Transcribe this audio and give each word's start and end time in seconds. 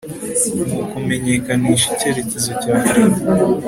mu 0.71 0.81
kumenyekanisha 0.91 1.85
icyerekezo 1.93 2.49
cy 2.61 2.67
afurika 2.75 3.21